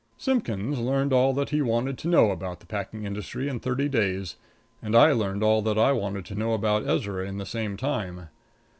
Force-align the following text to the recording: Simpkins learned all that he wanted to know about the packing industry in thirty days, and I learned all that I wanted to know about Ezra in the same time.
Simpkins 0.17 0.79
learned 0.79 1.13
all 1.13 1.31
that 1.33 1.49
he 1.51 1.61
wanted 1.61 1.95
to 1.99 2.07
know 2.07 2.31
about 2.31 2.59
the 2.59 2.65
packing 2.65 3.05
industry 3.05 3.47
in 3.47 3.59
thirty 3.59 3.87
days, 3.87 4.35
and 4.81 4.95
I 4.95 5.11
learned 5.11 5.43
all 5.43 5.61
that 5.61 5.77
I 5.77 5.91
wanted 5.91 6.25
to 6.25 6.33
know 6.33 6.53
about 6.53 6.87
Ezra 6.89 7.23
in 7.27 7.37
the 7.37 7.45
same 7.45 7.77
time. 7.77 8.29